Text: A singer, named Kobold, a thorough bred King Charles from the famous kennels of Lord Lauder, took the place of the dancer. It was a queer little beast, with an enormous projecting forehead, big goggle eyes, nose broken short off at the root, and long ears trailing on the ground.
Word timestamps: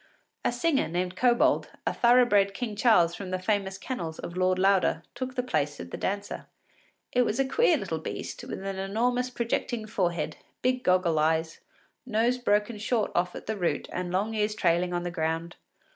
A 0.43 0.51
singer, 0.51 0.87
named 0.87 1.15
Kobold, 1.15 1.69
a 1.85 1.93
thorough 1.93 2.25
bred 2.25 2.55
King 2.55 2.75
Charles 2.75 3.13
from 3.13 3.29
the 3.29 3.37
famous 3.37 3.77
kennels 3.77 4.17
of 4.17 4.35
Lord 4.35 4.57
Lauder, 4.57 5.03
took 5.13 5.35
the 5.35 5.43
place 5.43 5.79
of 5.79 5.91
the 5.91 5.95
dancer. 5.97 6.47
It 7.11 7.21
was 7.21 7.39
a 7.39 7.45
queer 7.47 7.77
little 7.77 7.99
beast, 7.99 8.43
with 8.43 8.63
an 8.65 8.79
enormous 8.79 9.29
projecting 9.29 9.85
forehead, 9.85 10.37
big 10.63 10.83
goggle 10.83 11.19
eyes, 11.19 11.59
nose 12.03 12.39
broken 12.39 12.79
short 12.79 13.11
off 13.13 13.35
at 13.35 13.45
the 13.45 13.55
root, 13.57 13.87
and 13.93 14.11
long 14.11 14.33
ears 14.33 14.55
trailing 14.55 14.91
on 14.91 15.03
the 15.03 15.11
ground. 15.11 15.55